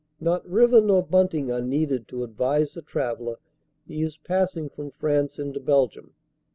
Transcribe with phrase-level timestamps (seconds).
[0.19, 3.35] Not river nor bunting are needed to advise the traveller
[3.85, 6.15] he is passing from France into Belgium.